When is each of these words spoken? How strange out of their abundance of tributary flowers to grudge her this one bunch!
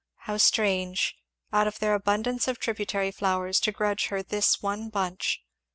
How 0.21 0.37
strange 0.37 1.15
out 1.53 1.67
of 1.67 1.77
their 1.77 1.93
abundance 1.93 2.47
of 2.47 2.57
tributary 2.57 3.11
flowers 3.11 3.59
to 3.59 3.71
grudge 3.71 4.07
her 4.07 4.23
this 4.23 4.59
one 4.59 4.89
bunch! 4.89 5.43